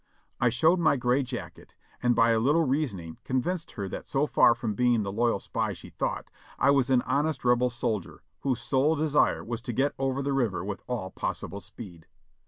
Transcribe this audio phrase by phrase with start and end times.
[0.39, 4.55] I showed my gray jacket, and by a little reasoning convinced her that so far
[4.55, 8.95] from being the loyal spy she thought, I was an honest Rebel soldier whose sole
[8.95, 12.07] desire was to get over the river with all possible speed.